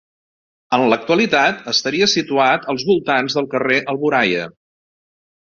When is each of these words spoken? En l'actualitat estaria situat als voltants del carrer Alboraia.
En 0.77 0.85
l'actualitat 0.93 1.61
estaria 1.73 2.07
situat 2.15 2.65
als 2.75 2.87
voltants 2.89 3.37
del 3.41 3.51
carrer 3.53 3.79
Alboraia. 3.95 4.49